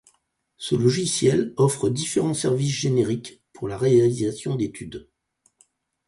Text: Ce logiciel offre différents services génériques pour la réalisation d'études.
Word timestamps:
Ce 0.57 0.73
logiciel 0.73 1.53
offre 1.57 1.87
différents 1.91 2.33
services 2.33 2.71
génériques 2.73 3.43
pour 3.53 3.67
la 3.67 3.77
réalisation 3.77 4.55
d'études. 4.55 5.07